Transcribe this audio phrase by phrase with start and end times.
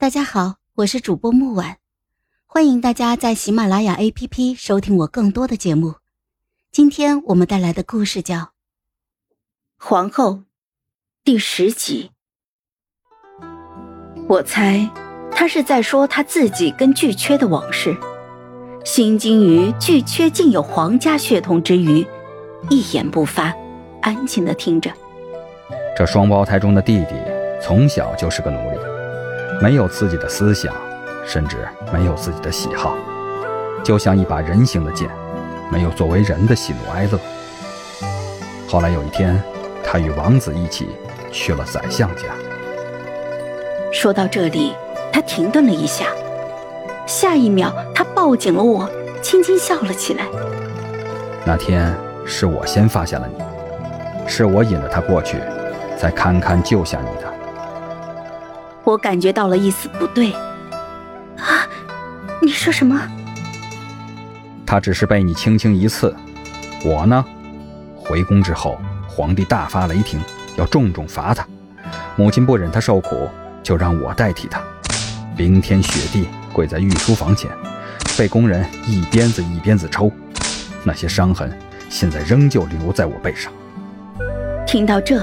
[0.00, 1.76] 大家好，我是主播木婉，
[2.46, 5.96] 欢迎大家在喜马拉雅 APP 收听我更多的节目。
[6.72, 8.36] 今天我们带来的故事叫
[9.76, 10.30] 《皇后》
[11.22, 12.12] 第十集。
[14.26, 14.88] 我猜
[15.30, 17.94] 他是在说他自己跟巨缺的往事，
[18.86, 22.06] 心惊于巨缺竟有皇家血统之余，
[22.70, 23.54] 一言不发，
[24.00, 24.90] 安静的听着。
[25.94, 27.14] 这双胞胎中的弟弟
[27.62, 28.99] 从小就是个奴隶。
[29.60, 30.74] 没有自己的思想，
[31.26, 32.96] 甚至没有自己的喜好，
[33.84, 35.10] 就像一把人形的剑，
[35.70, 37.20] 没有作为人的喜怒哀乐。
[38.66, 39.38] 后来有一天，
[39.84, 40.88] 他与王子一起
[41.30, 42.22] 去了宰相家。
[43.92, 44.72] 说到这里，
[45.12, 46.06] 他停顿了一下，
[47.06, 48.88] 下一秒他抱紧了我，
[49.20, 50.24] 轻轻笑了起来。
[51.44, 53.44] 那天是我先发现了你，
[54.26, 55.36] 是我引着他过去，
[55.98, 57.30] 才堪堪救下你的。
[58.84, 61.68] 我感觉到了一丝不对，啊！
[62.40, 63.00] 你说什么？
[64.66, 66.14] 他只是被你轻轻一刺，
[66.84, 67.24] 我呢？
[67.96, 70.20] 回宫之后，皇帝大发雷霆，
[70.56, 71.46] 要重重罚他。
[72.16, 73.28] 母亲不忍他受苦，
[73.62, 74.60] 就让我代替他。
[75.36, 77.50] 冰天雪地跪在御书房前，
[78.16, 80.10] 被宫人一鞭子一鞭子抽，
[80.82, 81.56] 那些伤痕
[81.88, 83.52] 现在仍旧留在我背上。
[84.66, 85.22] 听到这，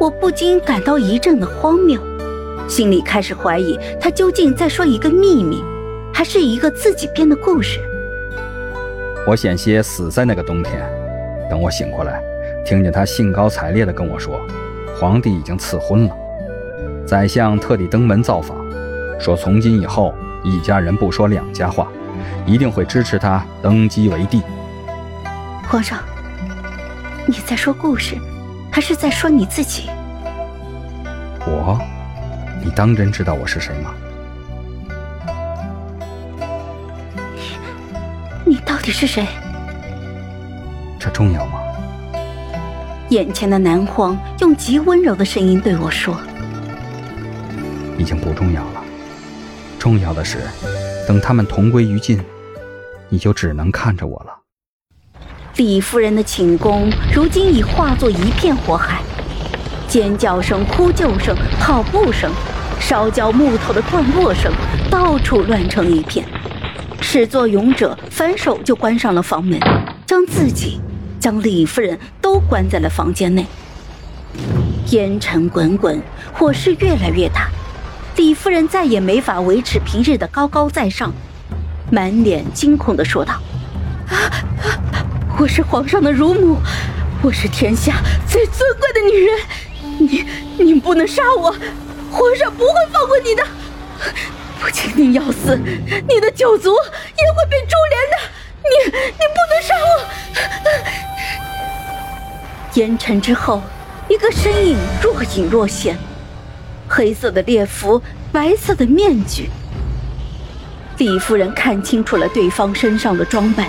[0.00, 2.00] 我不禁感到一阵的荒谬。
[2.68, 5.62] 心里开始怀疑，他究竟在说一个秘密，
[6.12, 7.80] 还是一个自己编的故事？
[9.26, 10.80] 我险些死在那个冬天。
[11.48, 12.20] 等我醒过来，
[12.64, 14.40] 听见他兴高采烈地跟我说，
[14.98, 16.16] 皇帝已经赐婚了，
[17.06, 18.56] 宰相特地登门造访，
[19.18, 21.86] 说从今以后一家人不说两家话，
[22.44, 24.42] 一定会支持他登基为帝。
[25.68, 26.00] 皇上，
[27.26, 28.16] 你在说故事，
[28.72, 29.88] 还是在说你自己？
[31.46, 31.80] 我。
[32.66, 33.94] 你当真知道我是谁吗？
[38.44, 39.24] 你你到底是谁？
[40.98, 41.60] 这重要吗？
[43.10, 46.18] 眼前的南荒用极温柔的声音对我说
[47.96, 48.82] ：“已经不重要了，
[49.78, 50.38] 重要的是，
[51.06, 52.20] 等他们同归于尽，
[53.08, 54.36] 你就只能看着我了。”
[55.54, 59.02] 李夫人的寝宫如今已化作一片火海，
[59.88, 62.30] 尖叫声、呼救声、跑步声。
[62.78, 64.52] 烧焦木头的断落声，
[64.90, 66.24] 到处乱成一片。
[67.00, 69.58] 始作俑者反手就关上了房门，
[70.06, 70.80] 将自己、
[71.18, 73.46] 将李夫人都关在了房间内。
[74.90, 76.00] 烟尘滚滚，
[76.32, 77.48] 火势越来越大，
[78.16, 81.12] 李夫人再也没法维持平日的高高在上，
[81.90, 83.34] 满脸惊恐地说道
[84.08, 84.30] ：“啊，
[85.38, 86.58] 我是皇上的乳母，
[87.22, 87.94] 我是天下
[88.28, 89.38] 最尊贵的女人，
[90.96, 91.54] 能杀我！”
[92.10, 93.44] 皇上不会放过你的，
[94.60, 95.56] 不仅你要死，
[96.08, 98.16] 你的九族也会被株连的。
[98.62, 98.70] 你
[99.02, 99.88] 你不能杀我！
[102.74, 103.62] 烟尘之后，
[104.08, 105.98] 一个身影若隐若现，
[106.88, 108.02] 黑色的猎服，
[108.32, 109.50] 白色的面具。
[110.98, 113.68] 李夫人看清楚了对方身上的装扮，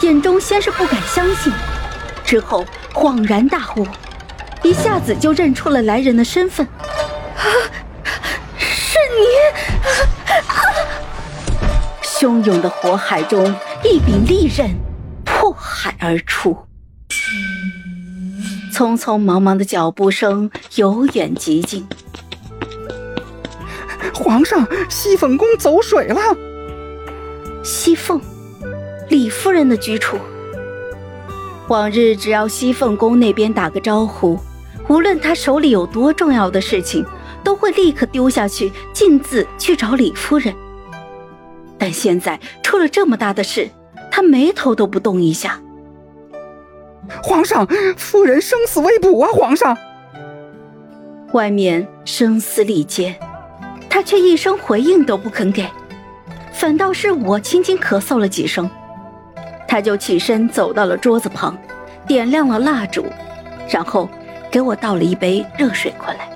[0.00, 1.52] 眼中先是不敢相信，
[2.24, 2.64] 之后
[2.94, 3.86] 恍然大悟，
[4.62, 6.66] 一下子就认出了来人的身份。
[6.66, 7.44] 啊
[8.58, 9.24] 是你！
[12.04, 13.44] 汹涌的火海中，
[13.82, 14.70] 一柄利刃
[15.24, 16.56] 破海而出。
[18.72, 21.86] 匆匆忙忙的脚步声由远及近。
[24.14, 26.20] 皇上，西凤宫走水了。
[27.64, 28.20] 西凤，
[29.08, 30.16] 李夫人的居处。
[31.68, 34.38] 往日只要西凤宫那边打个招呼，
[34.92, 37.02] 无论他手里有多重要的事情。
[37.44, 40.54] 都会立刻丢下去，径自去找李夫人。
[41.76, 43.68] 但现在出了这么大的事，
[44.12, 45.60] 他眉头都不动一下。
[47.20, 47.66] 皇上，
[47.96, 49.30] 夫人生死未卜啊！
[49.32, 49.76] 皇上，
[51.32, 53.16] 外面声嘶力竭，
[53.90, 55.66] 他却一声回应都不肯给，
[56.52, 58.70] 反倒是我轻轻咳嗽了几声，
[59.66, 61.58] 他就起身走到了桌子旁，
[62.06, 63.04] 点亮了蜡烛，
[63.68, 64.08] 然后
[64.52, 66.31] 给我倒了一杯热水过来。